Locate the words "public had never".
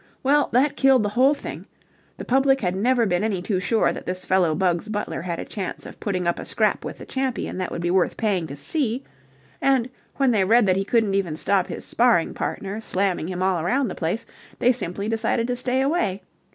2.25-3.05